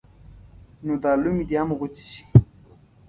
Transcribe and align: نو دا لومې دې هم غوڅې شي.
نو 0.85 0.93
دا 1.03 1.11
لومې 1.21 1.43
دې 1.49 1.55
هم 1.61 1.69
غوڅې 1.77 2.03
شي. 2.11 2.21